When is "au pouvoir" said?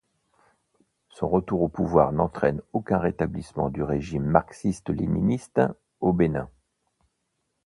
1.61-2.11